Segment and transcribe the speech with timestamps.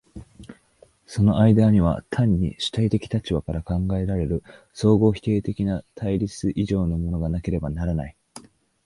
[1.05, 4.41] その間には単に主体的立場から考えられる
[4.73, 8.15] 相互否定的対立以上のものがなければならない。